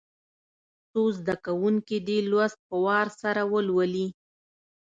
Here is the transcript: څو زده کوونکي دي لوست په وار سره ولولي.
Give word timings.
څو 0.91 1.01
زده 1.17 1.35
کوونکي 1.45 1.97
دي 2.07 2.17
لوست 2.29 2.59
په 2.69 2.75
وار 2.85 3.07
سره 3.21 3.41
ولولي. 3.53 4.07